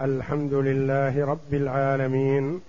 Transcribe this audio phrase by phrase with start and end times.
[0.00, 2.60] الحمد لله رب العالمين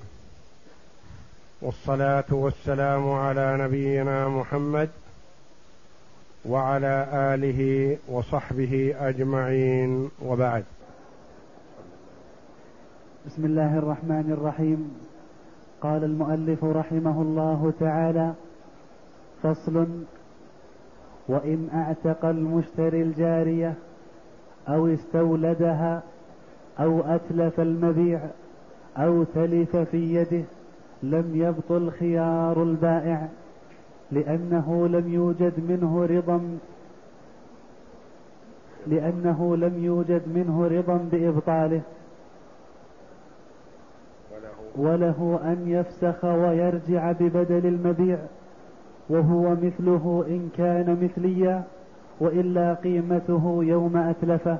[1.61, 4.89] والصلاة والسلام على نبينا محمد
[6.45, 10.63] وعلى آله وصحبه أجمعين وبعد.
[13.25, 14.91] بسم الله الرحمن الرحيم.
[15.81, 18.33] قال المؤلف رحمه الله تعالى
[19.43, 19.87] فصل
[21.27, 23.73] وإن أعتق المشتري الجارية
[24.67, 26.03] أو استولدها
[26.79, 28.19] أو أتلف المبيع
[28.97, 30.43] أو تلف في يده
[31.03, 33.27] لم يبطل خيار البائع
[34.11, 36.57] لأنه لم يوجد منه رضا
[38.87, 41.81] لأنه لم يوجد منه رضا بإبطاله.
[44.75, 48.19] وله أن يفسخ ويرجع ببدل المبيع
[49.09, 51.63] وهو مثله إن كان مثليا
[52.19, 54.57] وإلا قيمته يوم أتلفه.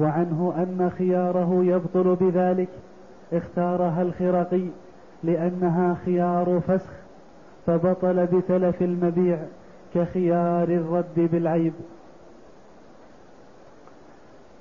[0.00, 2.68] وعنه أن خياره يبطل بذلك
[3.32, 4.64] اختارها الخرقي
[5.22, 6.92] لأنها خيار فسخ
[7.66, 9.38] فبطل بتلف المبيع
[9.94, 11.72] كخيار الرد بالعيب.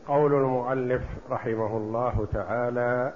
[0.08, 3.14] قول المؤلف رحمه الله تعالى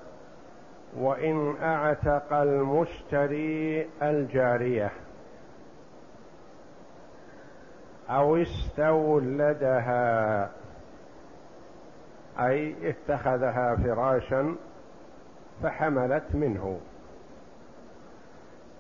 [1.00, 4.92] وإن أعتق المشتري الجارية
[8.10, 10.50] أو استولدها
[12.40, 14.56] أي اتخذها فراشا
[15.64, 16.80] فحملت منه.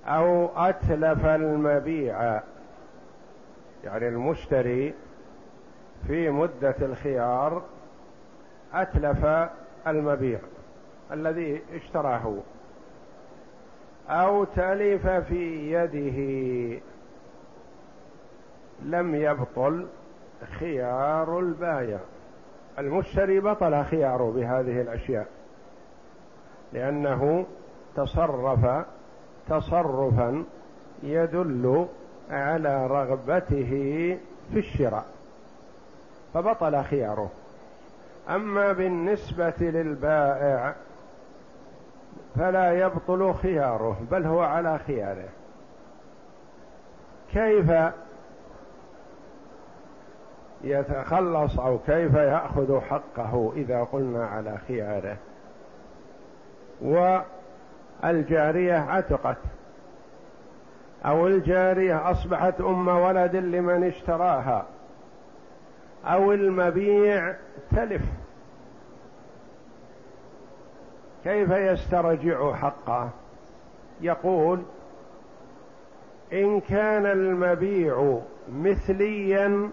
[0.05, 2.41] أو أتلف المبيع
[3.83, 4.93] يعني المشتري
[6.07, 7.61] في مدة الخيار
[8.73, 9.49] أتلف
[9.87, 10.39] المبيع
[11.11, 12.35] الذي اشتراه.
[14.09, 16.81] أو تلف في يده
[18.81, 19.87] لم يبطل
[20.59, 21.99] خيار البايع.
[22.79, 25.27] المشتري بطل خياره بهذه الأشياء
[26.73, 27.45] لأنه
[27.95, 28.85] تصرف
[29.49, 30.43] تصرفا
[31.03, 31.87] يدل
[32.29, 33.69] على رغبته
[34.53, 35.05] في الشراء
[36.33, 37.31] فبطل خياره.
[38.29, 40.75] أما بالنسبة للبائع
[42.35, 45.29] فلا يبطل خياره بل هو على خياره.
[47.33, 47.71] كيف
[50.63, 55.17] يتخلص أو كيف يأخذ حقه إذا قلنا على خياره.
[56.81, 59.37] والجارية عتقت.
[61.05, 64.65] أو الجارية أصبحت أم ولد لمن اشتراها.
[66.05, 67.35] أو المبيع
[67.71, 68.01] تلف.
[71.23, 73.09] كيف يسترجع حقه؟
[74.01, 74.61] يقول
[76.33, 78.19] إن كان المبيع
[78.51, 79.69] مثليا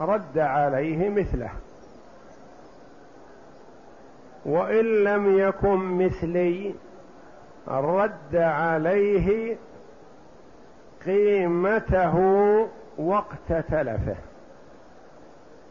[0.00, 1.50] رد عليه مثله.
[4.44, 6.74] وإن لم يكن مثلي
[7.68, 9.56] رد عليه
[11.06, 12.16] قيمته
[12.98, 14.16] وقت تلفه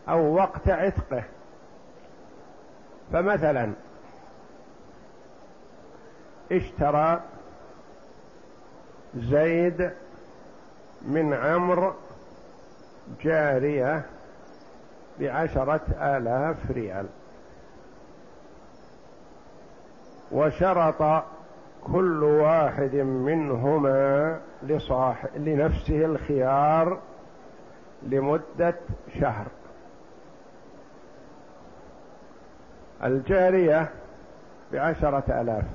[0.10, 1.24] أو وقت عتقه.
[3.14, 3.72] فمثلا
[6.52, 7.22] اشترى
[9.16, 9.92] زيد
[11.02, 11.94] من عمرو
[13.24, 14.06] جارية
[15.20, 17.06] بعشرة آلاف ريال.
[20.32, 21.24] وشرط
[21.94, 27.00] كل واحد منهما لصاح لنفسه الخيار
[28.04, 28.76] لمدة
[29.20, 29.46] شهر.
[33.04, 33.90] الجارية
[34.74, 35.66] بعشرة آلاف.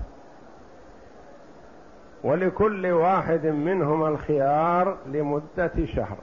[2.25, 6.17] ولكل واحد منهما الخيار لمدة شهر.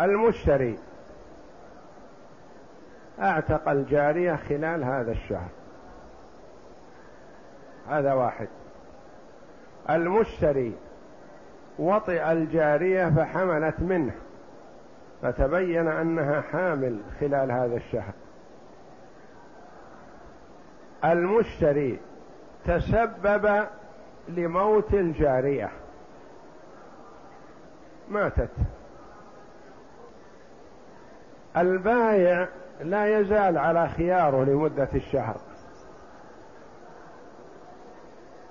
[0.00, 0.78] المشتري.
[3.20, 5.48] أعتق الجارية خلال هذا الشهر.
[7.88, 8.48] هذا واحد.
[9.90, 10.74] المشتري
[11.78, 14.14] وطئ الجارية فحملت منه.
[15.22, 18.12] فتبين أنها حامل خلال هذا الشهر.
[21.04, 21.98] المشتري
[22.64, 23.66] تسبب
[24.28, 25.70] لموت الجارية.
[28.08, 28.50] ماتت.
[31.56, 32.48] البايع
[32.80, 35.36] لا يزال على خياره لمدة الشهر.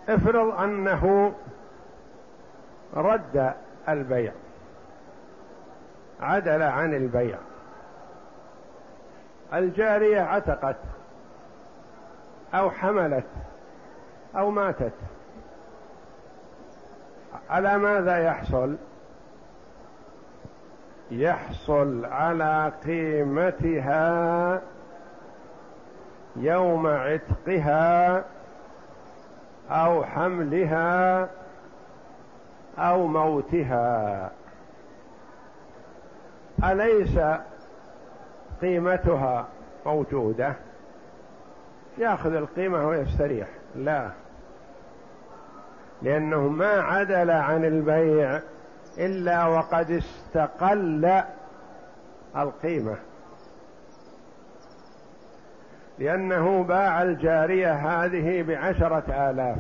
[0.09, 1.33] افرض أنه
[2.93, 3.53] رد
[3.89, 4.31] البيع
[6.21, 7.37] عدل عن البيع.
[9.53, 10.77] الجارية عتقت
[12.53, 13.25] أو حملت
[14.35, 14.93] أو ماتت.
[17.49, 18.75] على ماذا يحصل؟
[21.11, 24.61] يحصل على قيمتها
[26.35, 28.23] يوم عتقها
[29.69, 31.29] أو حملها
[32.77, 34.31] أو موتها.
[36.63, 37.19] أليس
[38.61, 39.47] قيمتها
[39.85, 40.53] موجودة؟
[41.97, 44.09] يأخذ القيمة ويستريح لا.
[46.01, 48.39] لأنه ما عدل عن البيع
[48.97, 51.24] إلا وقد استقل
[52.38, 52.95] القيمة.
[56.00, 59.57] لأنه باع الجارية هذه بعشرة آلاف.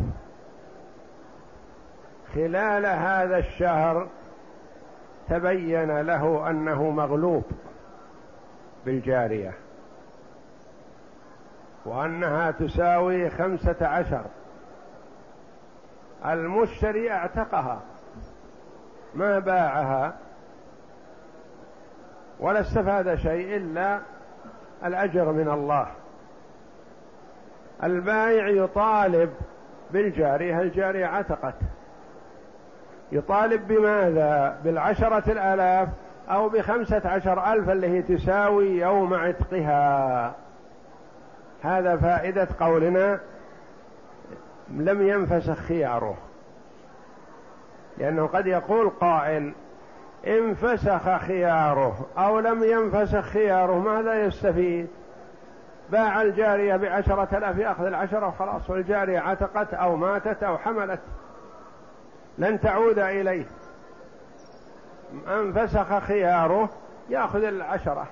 [2.33, 4.07] خلال هذا الشهر
[5.29, 7.43] تبين له أنه مغلوب
[8.85, 9.53] بالجارية.
[11.85, 14.25] وأنها تساوي خمسة عشر.
[16.25, 17.81] المشتري أعتقها.
[19.15, 20.13] ما باعها
[22.39, 23.99] ولا استفاد شيء إلا
[24.85, 25.87] الأجر من الله.
[27.83, 29.33] البائع يطالب
[29.91, 31.55] بالجارية الجارية عتقت.
[33.11, 35.89] يطالب بماذا؟ بالعشرة الآلاف
[36.29, 40.33] أو بخمسة عشر ألف اللي هي تساوي يوم عتقها.
[41.61, 43.19] هذا فائدة قولنا
[44.69, 46.17] لم ينفسخ خياره.
[47.97, 49.53] لأنه قد يقول قائل
[50.27, 54.87] انفسخ خياره أو لم ينفسخ خياره ماذا يستفيد؟
[55.91, 60.99] باع الجارية بعشرة آلاف يأخذ العشرة وخلاص والجارية عتقت أو ماتت أو حملت.
[62.37, 63.45] لن تعود إليه.
[65.27, 66.69] انفسخ خياره
[67.09, 68.07] يأخذ العشرة.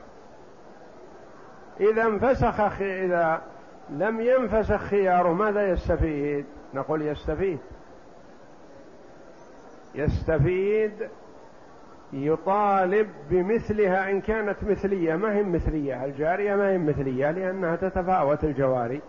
[1.79, 3.05] إذا انفسخ خي...
[3.05, 3.41] إذا
[3.89, 7.59] لم ينفسخ خياره ماذا يستفيد؟ نقول يستفيد.
[9.95, 11.09] يستفيد
[12.13, 15.15] يطالب بمثلها إن كانت مثلية.
[15.15, 19.01] ما هي مثلية؟ الجارية ما هي مثلية لأنها تتفاوت الجواري.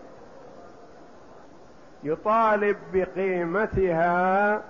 [2.03, 4.61] يطالب بقيمتها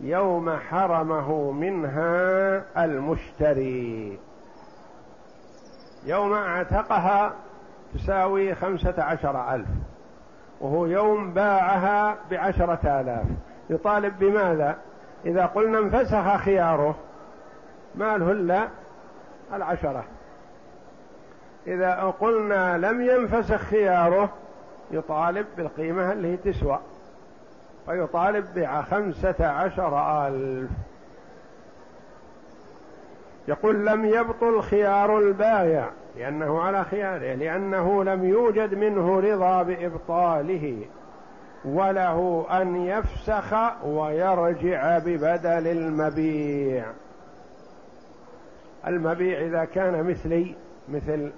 [0.00, 4.18] يوم حرمه منها المشتري.
[6.06, 7.32] يوم أعتقها
[7.94, 9.68] تساوي خمسة عشر ألف
[10.60, 13.26] وهو يوم باعها بعشرة آلاف.
[13.70, 14.76] يطالب بماذا؟
[15.26, 16.94] إذا قلنا انفسخ خياره
[17.94, 18.68] ما له إلا
[19.52, 20.04] العشرة.
[21.66, 24.28] إذا قلنا لم ينفسخ خياره
[24.90, 26.78] يطالب بالقيمة اللي تسوى
[27.86, 30.70] فيطالب بخمسة عشر ألف.
[33.48, 40.84] يقول لم يبطل خيار البايع لأنه على خياره لأنه لم يوجد منه رضا بإبطاله.
[41.64, 43.54] وله أن يفسخ
[43.84, 46.86] ويرجع ببدل المبيع.
[48.86, 50.54] المبيع إذا كان مثلي
[50.88, 51.32] مثل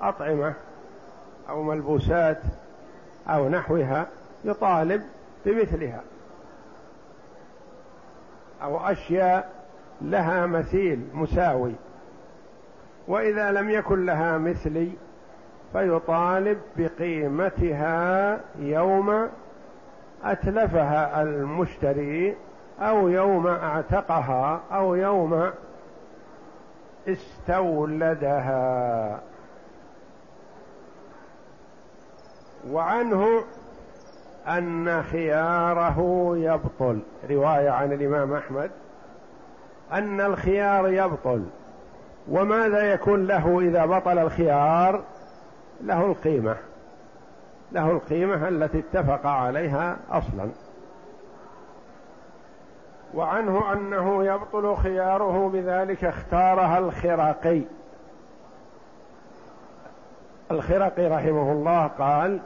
[0.00, 0.54] أطعمة
[1.48, 2.40] أو ملبوسات
[3.28, 4.06] أو نحوها
[4.44, 5.02] يطالب
[5.46, 6.02] بمثلها.
[8.62, 9.50] أو أشياء
[10.00, 11.74] لها مثيل مساوي.
[13.08, 14.92] وإذا لم يكن لها مثلي
[15.72, 19.28] فيطالب بقيمتها يوم
[20.24, 22.36] أتلفها المشتري
[22.80, 25.50] أو يوم أعتقها أو يوم
[27.08, 29.20] استولدها.
[32.70, 33.44] وعنه
[34.48, 37.00] أن خياره يبطل.
[37.30, 38.70] رواية عن الإمام أحمد.
[39.92, 41.44] أن الخيار يبطل.
[42.28, 45.02] وماذا يكون له إذا بطل الخيار؟
[45.82, 46.56] له القيمة
[47.72, 50.48] له القيمة التي اتفق عليها أصلا.
[53.14, 57.62] وعنه أنه يبطل خياره بذلك اختارها الخرقي
[60.50, 62.40] الخرقي رحمه الله قال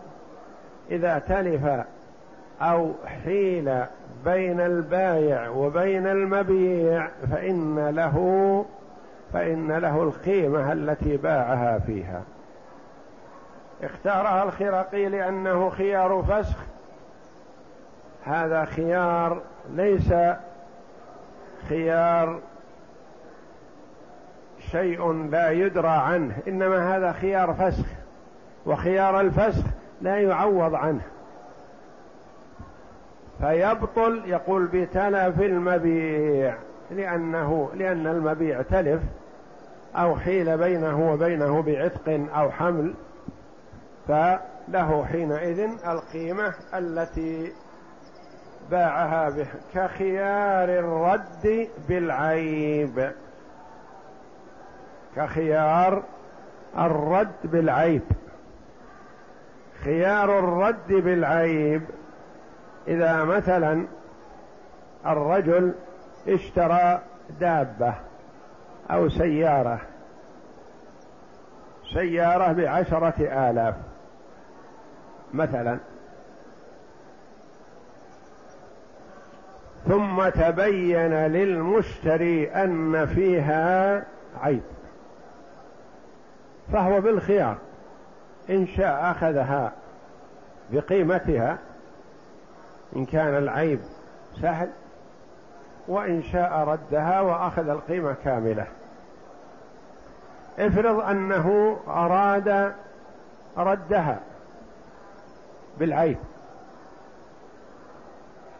[0.90, 1.84] إذا تلف
[2.60, 2.92] أو
[3.24, 3.84] حيل
[4.24, 8.64] بين البايع وبين المبيع فإن له
[9.32, 12.22] فإن له القيمة التي باعها فيها.
[13.86, 16.58] اختارها الخرقي لأنه خيار فسخ.
[18.24, 20.14] هذا خيار ليس
[21.68, 22.40] خيار
[24.70, 27.86] شيء لا يدرى عنه إنما هذا خيار فسخ
[28.66, 29.64] وخيار الفسخ
[30.00, 31.02] لا يعوض عنه.
[33.40, 36.54] فيبطل يقول بتلف المبيع
[36.90, 39.02] لأنه لأن المبيع تلف
[39.96, 42.94] أو حيل بينه وبينه بعتق أو حمل.
[44.08, 47.52] فله حينئذ القيمة التي
[48.70, 53.12] باعها به كخيار الرد بالعيب.
[55.16, 56.02] كخيار
[56.78, 58.02] الرد بالعيب.
[59.84, 61.82] خيار الرد بالعيب.
[62.88, 63.86] إذا مثلا
[65.06, 65.74] الرجل
[66.28, 67.02] اشترى
[67.40, 67.94] دابة
[68.90, 69.80] أو سيارة
[71.94, 73.74] سيارة بعشرة آلاف.
[75.36, 75.78] مثلا.
[79.88, 84.04] ثم تبين للمشتري أن فيها
[84.42, 84.62] عيب.
[86.72, 87.56] فهو بالخيار.
[88.50, 89.72] إن شاء أخذها
[90.72, 91.58] بقيمتها.
[92.96, 93.80] إن كان العيب
[94.42, 94.68] سهل.
[95.88, 98.66] وإن شاء ردها وأخذ القيمة كاملة.
[100.58, 102.72] افرض أنه أراد
[103.58, 104.20] ردها.
[105.78, 106.18] بالعيب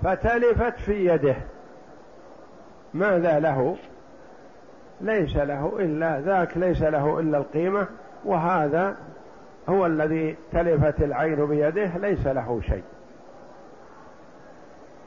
[0.02, 1.37] فتلفت في يده.
[2.94, 3.76] ماذا له؟
[5.00, 7.87] ليس له إلا ذاك ليس له إلا القيمة
[8.25, 8.96] وهذا
[9.68, 12.85] هو الذي تلفت العين بيده ليس له شيء.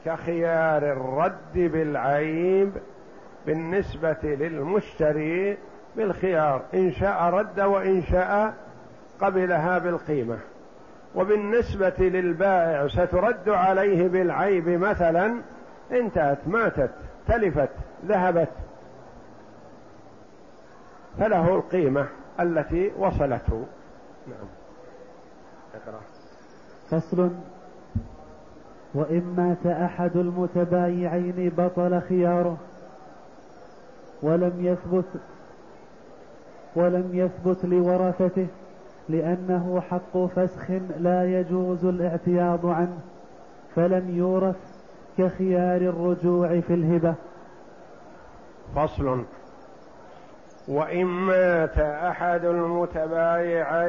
[0.04, 2.72] كخيار الرد بالعيب
[3.46, 5.58] بالنسبة للمشتري
[5.96, 8.54] بالخيار إن شاء رد وإن شاء
[9.20, 10.38] قبلها بالقيمة.
[11.14, 15.42] وبالنسبة للبائع سترد عليه بالعيب مثلا
[15.92, 16.90] انتهت ماتت
[17.28, 17.68] تلفت
[18.06, 18.48] ذهبت.
[21.18, 22.06] فله القيمة
[22.40, 23.66] التي وصلته.
[24.26, 24.48] نعم.
[25.74, 26.00] اقرأ.
[26.90, 27.30] فصل.
[28.94, 32.56] وإن مات أحد المتبايعين بطل خياره
[34.22, 35.20] ولم يثبت
[36.76, 38.46] ولم يثبت لورثته.
[39.10, 42.98] لأنه حق فسخ لا يجوز الاعتياض عنه
[43.74, 44.56] فلم يورث
[45.18, 47.14] كخيار الرجوع في الهبة.
[48.76, 49.24] فصل.
[50.68, 53.80] وإن مات أحد المتبايعين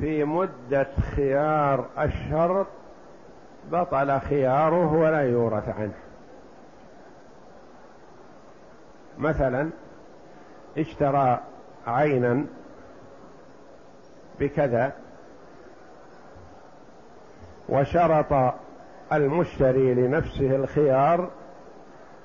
[0.00, 2.66] في مدة خيار الشرط
[3.72, 5.92] بطل خياره ولا يورث عنه.
[9.18, 9.70] مثلا
[10.78, 11.40] اشترى
[11.86, 12.44] عينا
[14.42, 14.92] بكذا
[17.68, 18.54] وشرط
[19.12, 21.30] المشتري لنفسه الخيار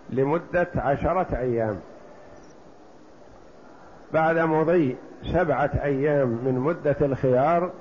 [0.09, 1.79] لمدة عشرة أيام.
[4.13, 4.97] بعد مضي
[5.33, 7.71] سبعة أيام من مدة الخيار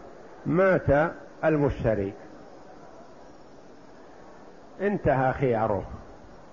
[0.47, 1.13] مات
[1.45, 2.13] المشتري.
[4.81, 5.83] انتهى خياره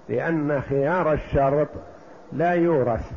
[0.09, 1.69] لأن خيار الشرط
[2.33, 3.11] لا يورث.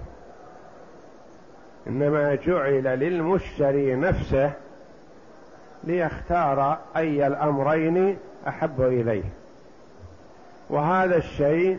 [1.89, 4.53] إنما جعل للمشتري نفسه
[5.85, 9.25] ليختار أي الأمرين أحب إليه.
[10.71, 11.79] وهذا الشيء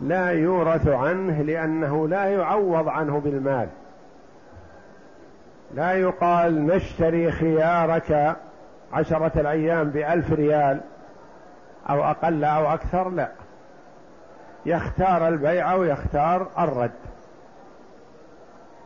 [0.00, 3.68] لا يورث عنه لأنه لا يعوض عنه بالمال.
[5.74, 8.36] لا يقال نشتري خيارك
[8.92, 10.80] عشرة الأيام بألف ريال
[11.90, 13.28] أو أقل أو أكثر لا.
[14.66, 17.05] يختار البيع ويختار الرد.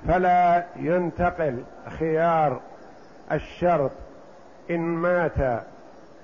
[0.08, 1.64] فلا ينتقل
[1.98, 2.60] خيار
[3.32, 3.90] الشرط
[4.70, 5.62] إن مات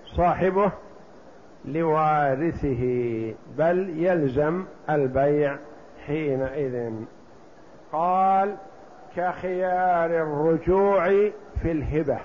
[0.07, 0.71] صاحبه
[1.65, 2.83] لوارثه
[3.59, 5.57] بل يلزم البيع
[6.07, 6.93] حينئذ.
[7.93, 8.57] قال
[9.17, 11.05] كخيار الرجوع
[11.63, 12.19] في الهبة.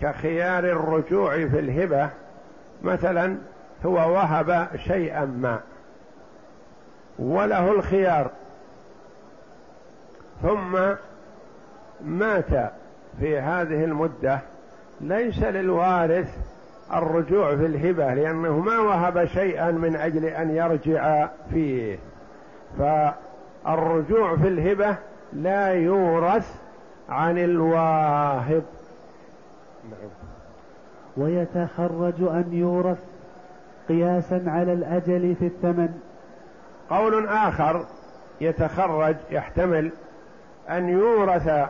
[0.00, 2.10] كخيار الرجوع في الهبة
[2.82, 3.36] مثلا
[3.86, 5.60] هو وهب شيئا ما
[7.18, 8.30] وله الخيار.
[10.42, 10.78] ثم
[12.04, 12.72] مات
[13.20, 14.40] في هذه المدة
[15.00, 16.36] ليس للوارث
[16.94, 21.98] الرجوع في الهبة لأنه ما وهب شيئا من أجل أن يرجع فيه.
[22.78, 24.96] فالرجوع في الهبة
[25.32, 26.54] لا يورث
[27.08, 28.62] عن الواهب.
[29.90, 30.10] نعم.
[31.16, 32.98] ويتخرج أن يورث
[33.88, 35.88] قياسا على الأجل في الثمن.
[36.90, 37.86] قول آخر
[38.40, 39.92] يتخرج يحتمل
[40.70, 41.68] أن يورث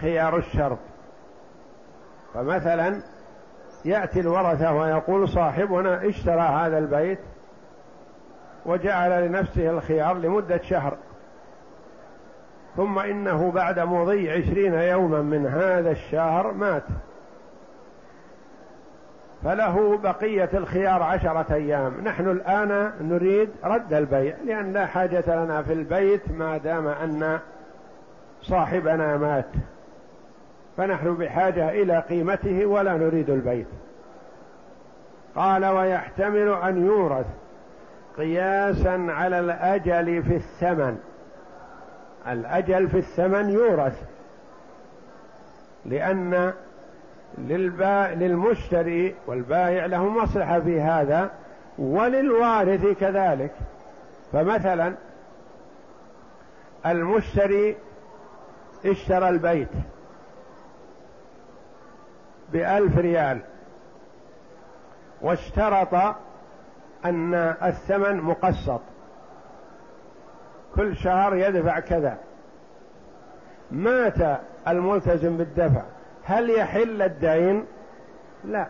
[0.00, 0.78] خيار الشرط
[2.34, 3.02] فمثلا
[3.84, 7.18] يأتي الورثة ويقول صاحبنا اشترى هذا البيت
[8.66, 10.96] وجعل لنفسه الخيار لمدة شهر.
[12.76, 16.82] ثم إنه بعد مضي عشرين يوما من هذا الشهر مات.
[19.44, 22.00] فله بقية الخيار عشرة أيام.
[22.04, 27.38] نحن الآن نريد رد البيع لأن لا حاجة لنا في البيت ما دام أن
[28.48, 29.46] صاحبنا مات
[30.76, 33.66] فنحن بحاجة إلى قيمته ولا نريد البيت
[35.36, 37.26] قال ويحتمل أن يورث
[38.16, 40.98] قياسا على الأجل في الثمن
[42.28, 44.02] الأجل في الثمن يورث
[45.84, 46.52] لأن.
[47.38, 51.30] للمشتري والبائع له مصلحة في هذا
[51.78, 53.50] وللوارث كذلك
[54.32, 54.94] فمثلا
[56.86, 57.76] المشتري
[58.88, 59.68] اشترى البيت
[62.52, 63.40] بألف ريال
[65.22, 65.94] واشترط
[67.04, 68.80] أن الثمن مقسط.
[70.74, 72.18] كل شهر يدفع كذا.
[73.70, 75.82] مات الملتزم بالدفع.
[76.24, 77.64] هل يحل الدين؟
[78.44, 78.66] لا.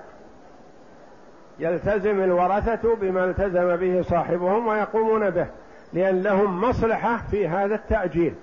[1.58, 5.46] يلتزم الورثة بما التزم به صاحبهم ويقومون به
[5.92, 8.34] لأن لهم مصلحة في هذا التأجيل.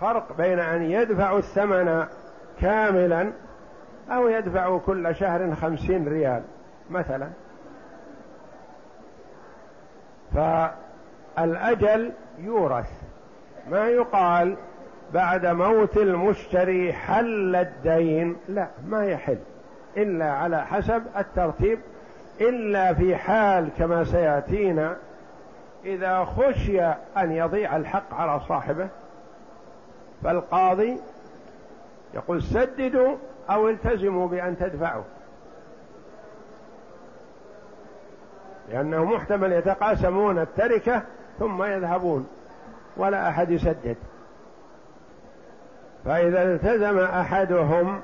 [0.00, 2.06] فرق بين أن يدفعوا الثمن
[2.60, 3.32] كاملا
[4.10, 6.42] أو يدفعوا كل شهر خمسين ريال
[6.90, 7.28] مثلا.
[10.34, 12.90] فالأجل يورث.
[13.70, 14.56] ما يقال
[15.14, 19.38] بعد موت المشتري حل الدين؟ لا ما يحل.
[19.96, 21.78] إلا على حسب الترتيب
[22.40, 24.96] إلا في حال كما سيأتينا
[25.84, 26.82] إذا خشي
[27.16, 28.88] أن يضيع الحق على صاحبه
[30.24, 30.96] فالقاضي
[32.14, 33.16] يقول سددوا
[33.50, 35.04] أو التزموا بأن تدفعوا.
[38.68, 41.02] لأنه محتمل يتقاسمون التركة
[41.38, 42.28] ثم يذهبون
[42.96, 43.96] ولا أحد يسدد.
[46.04, 48.00] فإذا التزم أحدهم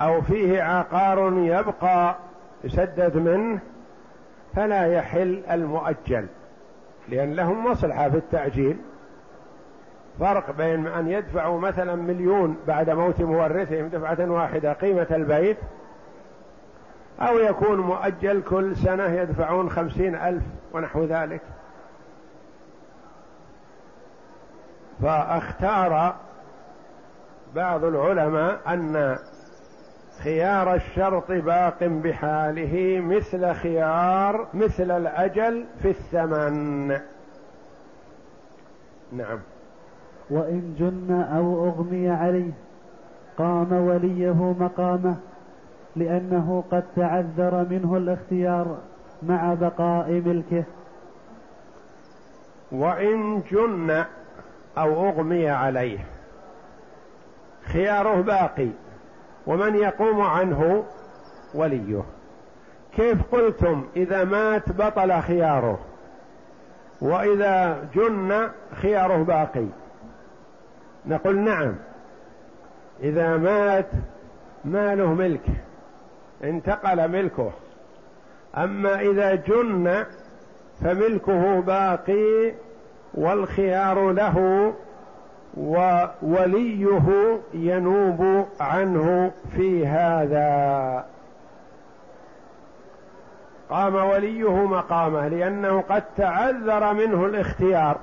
[0.00, 2.16] أو فيه عقار يبقى
[2.64, 3.60] يسدد منه
[4.56, 6.26] فلا يحل المؤجل
[7.08, 8.76] لأن لهم مصلحة في التعجيل
[10.20, 15.58] فرق بين أن يدفعوا مثلا مليون بعد موت مورثهم دفعة واحدة قيمة البيت
[17.20, 21.40] أو يكون مؤجل كل سنة يدفعون خمسين ألف ونحو ذلك.
[25.02, 26.16] فاختار
[27.54, 29.18] بعض العلماء أن
[30.24, 36.88] خيار الشرط باق بحاله مثل خيار مثل الأجل في الثمن.
[39.12, 39.38] نعم.
[40.30, 42.52] وإن جن أو أغمي عليه
[43.38, 45.16] قام وليه مقامه
[45.96, 48.78] لأنه قد تعذر منه الاختيار
[49.22, 50.64] مع بقاء ملكه.
[52.72, 54.04] وإن جن
[54.78, 55.98] أو أغمي عليه
[57.72, 58.68] خياره باقي
[59.46, 60.84] ومن يقوم عنه
[61.54, 62.02] وليه.
[62.92, 65.78] كيف قلتم إذا مات بطل خياره؟
[67.02, 69.66] وإذا جن خياره باقي.
[71.06, 71.74] نقول نعم.
[73.02, 73.90] إذا مات
[74.64, 75.46] ماله ملك
[76.44, 77.52] انتقل ملكه.
[78.56, 80.04] أما إذا جن
[80.80, 82.52] فملكه باقي
[83.14, 84.74] والخيار له
[85.56, 91.04] ووليه ينوب عنه في هذا.
[93.70, 97.98] قام وليه مقامه لأنه قد تعذر منه الاختيار.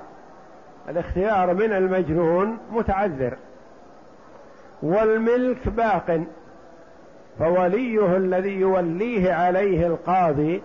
[0.88, 3.36] الاختيار من المجنون متعذر.
[4.82, 6.20] والملك باق
[7.38, 10.62] فوليه الذي يوليه عليه القاضي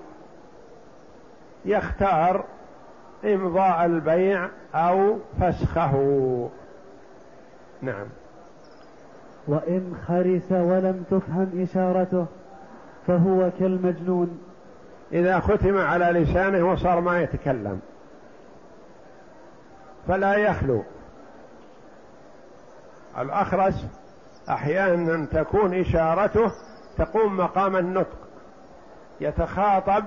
[1.66, 2.46] يختار
[3.26, 6.50] إمضاء البيع أو فسخه.
[7.82, 8.06] نعم.
[9.48, 12.26] وإن خرس ولم تفهم إشارته
[13.08, 14.40] فهو كالمجنون.
[15.14, 17.80] إذا ختم على لسانه وصار ما يتكلم.
[20.08, 20.84] فلا يخلو.
[23.18, 23.86] الأخرس
[24.50, 26.52] أحيانا تكون إشارته
[26.98, 28.18] تقوم مقام النطق
[29.22, 30.06] يتخاطب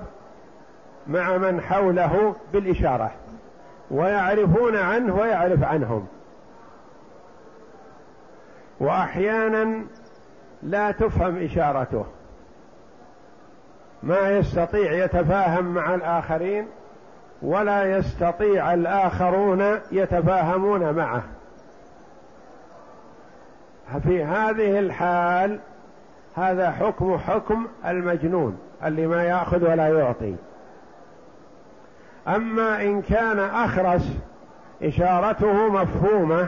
[1.07, 3.11] مع من حوله بالإشارة
[3.91, 6.07] ويعرفون عنه ويعرف عنهم.
[8.79, 9.85] وأحيانا
[10.63, 12.05] لا تفهم إشارته.
[14.03, 16.67] ما يستطيع يتفاهم مع الآخرين
[17.41, 21.23] ولا يستطيع الآخرون يتفاهمون معه.
[24.03, 25.59] في هذه الحال
[26.35, 30.35] هذا حكم حكم المجنون اللي ما يأخذ ولا يعطي.
[32.27, 34.17] أما إن كان أخرس
[34.83, 36.47] إشارته مفهومة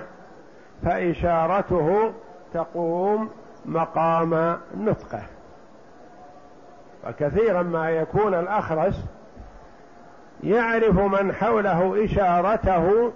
[0.84, 2.14] فإشارته
[2.54, 3.30] تقوم
[3.66, 5.22] مقام نطقه.
[7.08, 9.06] وكثيرا ما يكون الأخرس
[10.44, 13.12] يعرف من حوله إشارته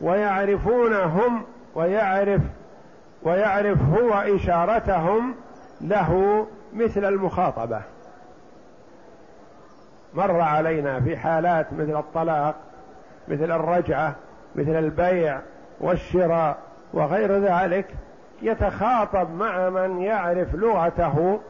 [0.00, 1.42] ويعرفون هم
[1.74, 2.42] ويعرف
[3.22, 5.34] ويعرف هو إشارتهم
[5.80, 7.80] له مثل المخاطبة.
[10.14, 12.54] مر علينا في حالات مثل الطلاق
[13.28, 14.14] مثل الرجعة
[14.54, 15.40] مثل البيع
[15.80, 16.58] والشراء
[16.92, 17.86] وغير ذلك
[18.42, 21.40] يتخاطب مع من يعرف لغته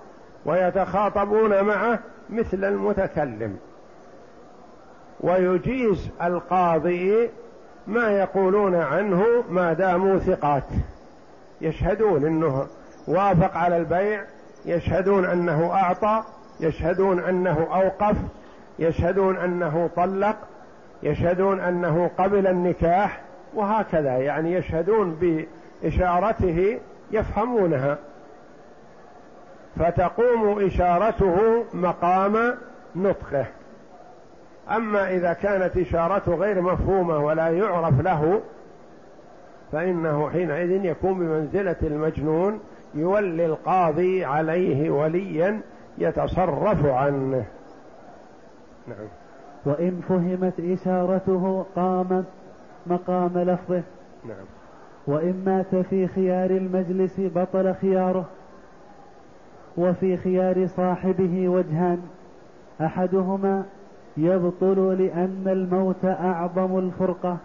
[0.46, 1.98] ويتخاطبون معه
[2.30, 3.58] مثل المتكلم.
[5.20, 7.30] ويجيز القاضي
[7.86, 10.64] ما يقولون عنه ما داموا ثقات.
[11.60, 12.66] يشهدون إنه
[13.08, 14.24] وافق على البيع
[14.66, 16.22] يشهدون أنه أعطى
[16.60, 18.16] يشهدون أنه أوقف
[18.78, 20.36] يشهدون أنه طلق
[21.02, 23.20] يشهدون أنه قبل النكاح
[23.54, 24.16] وهكذا.
[24.16, 25.18] يعني يشهدون
[25.82, 26.78] بإشارته
[27.10, 27.98] يفهمونها.
[29.78, 32.54] فتقوم إشارته مقام
[32.96, 33.46] نطقه.
[34.70, 38.40] أما إذا كانت إشارته غير مفهومة ولا يعرف له
[39.72, 42.60] فإنه حينئذ يكون بمنزلة المجنون
[42.94, 45.60] يولي القاضي عليه وليا
[45.98, 47.44] يتصرف عنه.
[48.88, 49.08] نعم.
[49.66, 52.24] وإن فهمت إشارته قامت
[52.86, 53.82] مقام لفظه.
[54.24, 54.46] نعم.
[55.06, 58.24] وإن مات في خيار المجلس بطل خياره.
[59.76, 62.02] وفي خيار صاحبه وجهان
[62.80, 63.64] أحدهما
[64.16, 67.36] يبطل لأن الموت أعظم الفرقة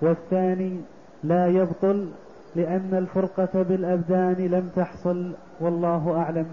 [0.00, 0.80] والثاني
[1.24, 2.08] لا يبطل
[2.56, 6.46] لأن الفرقة بالأبدان لم تحصل والله أعلم.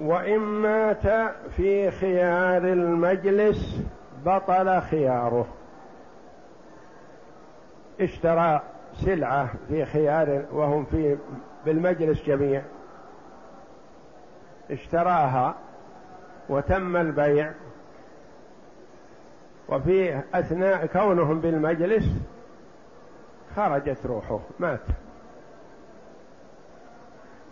[0.00, 3.80] وإن مات في خيار المجلس
[4.26, 5.46] بطل خياره.
[8.00, 8.60] اشترى
[8.94, 11.16] سلعة في خيار وهم في
[11.66, 12.62] بالمجلس جميع.
[14.70, 15.54] اشتراها
[16.52, 17.52] وتم البيع.
[19.68, 22.04] وفي أثناء كونهم بالمجلس
[23.56, 24.80] خرجت روحه مات.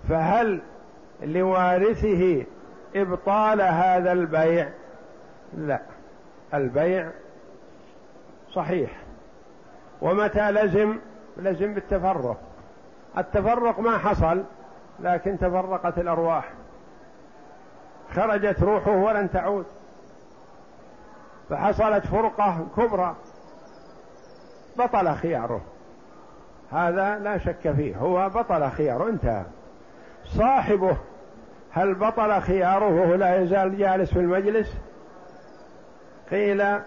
[0.08, 0.60] فهل
[1.22, 2.44] لوارثه
[2.96, 4.68] إبطال هذا البيع؟
[5.56, 5.80] لا.
[6.54, 7.10] البيع
[8.52, 8.90] صحيح.
[10.02, 10.98] ومتى لزم؟
[11.36, 12.40] لزم بالتفرق.
[13.18, 14.44] التفرق ما حصل
[15.00, 16.52] لكن تفرقت الأرواح.
[18.14, 19.66] خرجت روحه ولن تعود.
[21.50, 23.16] فحصلت فرقة كبرى.
[24.78, 25.60] بطل خياره.
[26.72, 27.96] هذا لا شك فيه.
[27.96, 29.08] هو بطل خياره.
[29.08, 29.44] انتهى.
[30.24, 30.96] صاحبه
[31.72, 34.76] هل بطل خياره وهو لا يزال جالس في المجلس؟
[36.30, 36.78] قيل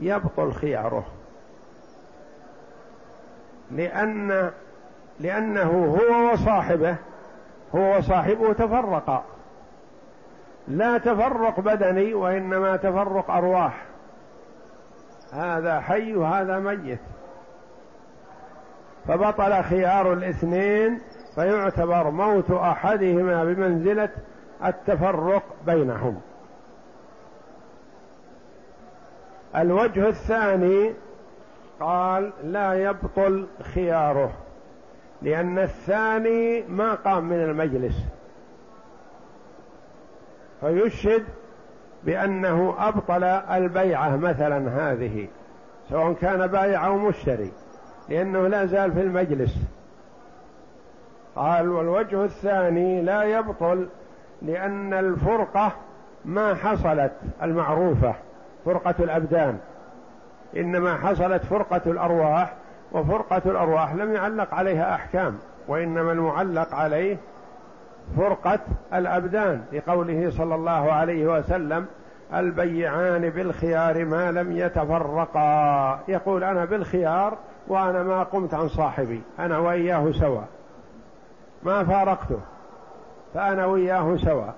[0.00, 1.04] يبطل خياره.
[3.70, 4.50] لأن
[5.20, 6.96] لأنه هو وصاحبه
[7.74, 9.24] هو وصاحبه تفرقا.
[10.68, 13.84] لا تفرق بدني وإنما تفرق أرواح.
[15.32, 17.00] هذا حي وهذا ميت.
[19.08, 21.00] فبطل خيار الاثنين
[21.34, 24.08] فيعتبر موت أحدهما بمنزلة
[24.64, 26.20] التفرق بينهم.
[29.56, 30.94] الوجه الثاني
[31.80, 34.32] قال لا يبطل خياره
[35.22, 38.04] لأن الثاني ما قام من المجلس.
[40.64, 41.24] فيشهد
[42.04, 45.28] بأنه أبطل البيعة مثلا هذه
[45.90, 47.52] سواء كان بايع أو مشتري
[48.08, 49.58] لأنه لا زال في المجلس.
[51.36, 53.88] قال والوجه الثاني لا يبطل
[54.42, 55.72] لأن الفرقة
[56.24, 58.14] ما حصلت المعروفة
[58.64, 59.58] فرقة الأبدان.
[60.56, 62.54] إنما حصلت فرقة الأرواح
[62.92, 67.16] وفرقة الأرواح لم يعلق عليها أحكام وإنما المعلق عليه
[68.16, 68.58] فرقة
[68.94, 71.86] الأبدان لقوله صلى الله عليه وسلم
[72.34, 76.00] البيعان بالخيار ما لم يتفرقا.
[76.08, 77.38] يقول أنا بالخيار
[77.68, 80.48] وأنا ما قمت عن صاحبي أنا وإياه سواء
[81.62, 82.40] ما فارقته
[83.34, 84.54] فأنا وياه سواء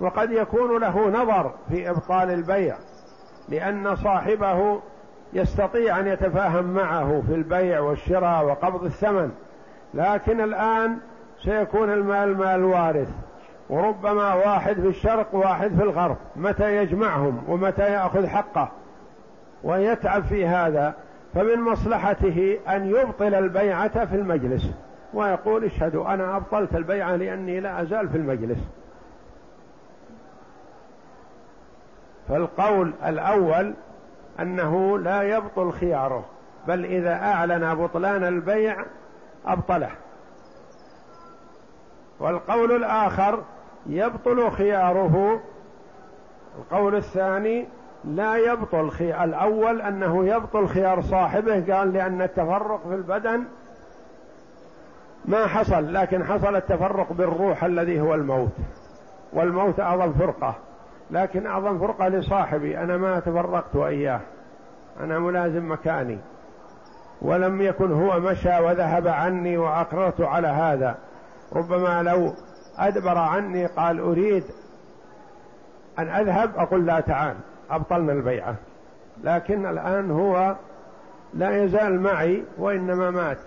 [0.00, 2.76] وقد يكون له نظر في إبطال البيع
[3.48, 4.80] لأن صاحبه
[5.32, 9.30] يستطيع أن يتفاهم معه في البيع والشراء وقبض الثمن.
[9.94, 10.98] لكن الآن
[11.42, 13.08] سيكون المال مال وارث.
[13.70, 16.16] وربما واحد في الشرق وواحد في الغرب.
[16.36, 18.68] متى يجمعهم ومتى يأخذ حقه؟
[19.64, 20.94] ويتعب في هذا.
[21.34, 24.70] فمن مصلحته أن يبطل البيعة في المجلس.
[25.14, 28.58] ويقول اشهدوا أنا أبطلت البيعة لأني لا أزال في المجلس.
[32.28, 33.74] فالقول الأول
[34.40, 36.24] أنه لا يبطل خياره
[36.68, 38.76] بل إذا أعلن بطلان البيع
[39.46, 39.90] أبطله.
[42.20, 43.42] والقول الآخر
[43.86, 45.40] يبطل خياره.
[46.58, 47.66] القول الثاني
[48.04, 53.44] لا يبطل خيار الأول أنه يبطل خيار صاحبه قال لأن التفرق في البدن
[55.24, 58.52] ما حصل لكن حصل التفرق بالروح الذي هو الموت.
[59.32, 60.54] والموت أعظم فرقة
[61.10, 64.20] لكن أعظم فرقة لصاحبي أنا ما تفرقت وإياه
[65.00, 66.18] أنا ملازم مكاني
[67.22, 70.94] ولم يكن هو مشى وذهب عني وأقررت على هذا.
[71.52, 72.32] ربما لو
[72.78, 74.44] أدبر عني قال أريد
[75.98, 77.36] أن أذهب أقول لا تعال
[77.70, 78.56] أبطلنا البيعة.
[79.24, 80.56] لكن الآن هو
[81.34, 83.38] لا يزال معي وإنما مات.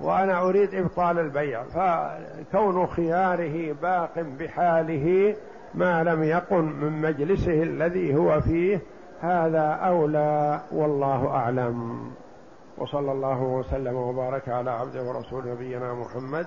[0.00, 1.62] وأنا أريد إبطال البيع.
[1.62, 5.36] فكون خياره باق بحاله
[5.74, 8.80] ما لم يقم من مجلسه الذي هو فيه
[9.20, 12.10] هذا أولى والله أعلم.
[12.78, 16.46] وصلى الله وسلم وبارك على عبده ورسول نبينا محمد.